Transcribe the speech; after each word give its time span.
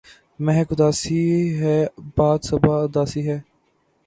مہک 0.45 0.67
اُداسی 0.73 1.23
ہے، 1.61 1.77
باد 2.15 2.39
ِ 2.43 2.45
صبا 2.47 2.75
اُداسی 2.85 3.21
ہے 3.29 3.37